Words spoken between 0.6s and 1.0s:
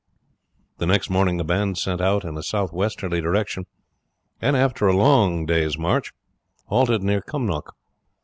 The